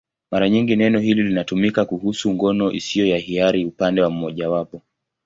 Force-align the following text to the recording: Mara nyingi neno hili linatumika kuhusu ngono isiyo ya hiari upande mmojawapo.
Mara 0.31 0.49
nyingi 0.49 0.75
neno 0.75 0.99
hili 0.99 1.23
linatumika 1.23 1.85
kuhusu 1.85 2.33
ngono 2.33 2.71
isiyo 2.71 3.05
ya 3.05 3.17
hiari 3.17 3.65
upande 3.65 4.07
mmojawapo. 4.07 4.81